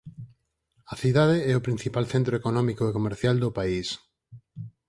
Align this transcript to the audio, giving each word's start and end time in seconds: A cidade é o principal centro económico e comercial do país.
A 0.93 0.95
cidade 1.01 1.37
é 1.51 1.53
o 1.55 1.65
principal 1.67 2.05
centro 2.13 2.33
económico 2.41 2.81
e 2.85 2.95
comercial 2.97 3.35
do 3.39 3.55
país. 3.57 3.87